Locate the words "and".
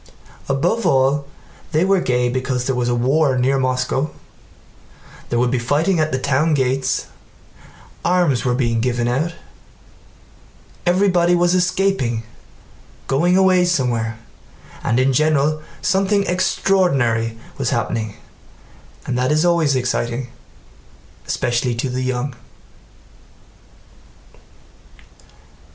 14.83-14.99, 19.05-19.15